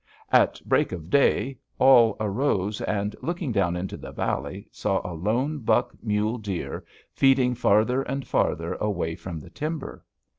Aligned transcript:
"At 0.31 0.59
break 0.65 0.91
of 0.93 1.11
day 1.11 1.59
all 1.77 2.17
arose, 2.19 2.81
and, 2.81 3.15
looking 3.21 3.51
down 3.51 3.75
into 3.75 3.97
the 3.97 4.11
valley, 4.11 4.67
saw 4.71 4.99
a 5.05 5.13
lone, 5.13 5.59
buck 5.59 5.91
mule 6.01 6.39
deer 6.39 6.83
feeding 7.13 7.53
farther 7.53 8.01
and 8.01 8.25
farther 8.25 8.73
away 8.81 9.13
from 9.13 9.39
the 9.39 9.51
timber. 9.51 10.03